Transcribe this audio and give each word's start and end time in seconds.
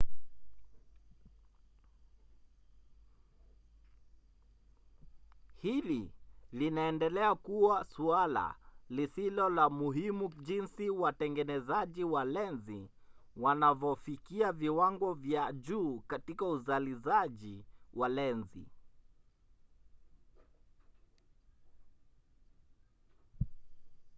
hili 5.55 6.11
linaendelea 6.51 7.35
kuwa 7.35 7.85
suala 7.85 8.55
lisilo 8.89 9.49
la 9.49 9.69
muhimu 9.69 10.29
jinsi 10.33 10.89
watengenezaji 10.89 12.03
wa 12.03 12.25
lenzi 12.25 12.89
wanavyofikia 13.35 14.51
viwango 14.51 15.13
vya 15.13 15.53
juu 15.53 15.99
katika 15.99 16.45
uzalizaji 16.45 17.65
wa 17.93 18.09
lenzi 18.09 18.67